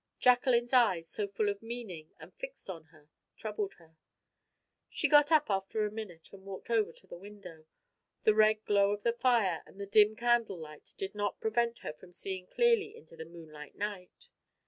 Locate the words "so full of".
1.07-1.61